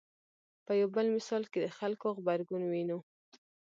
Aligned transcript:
په 0.65 0.71
یو 0.79 0.89
بل 0.95 1.05
مثال 1.17 1.43
کې 1.51 1.59
د 1.61 1.67
خلکو 1.77 2.07
غبرګون 2.17 2.63
وینو. 2.67 2.99